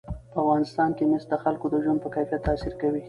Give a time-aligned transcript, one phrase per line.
[0.31, 2.99] په افغانستان کې مس د خلکو د ژوند په کیفیت تاثیر کوي.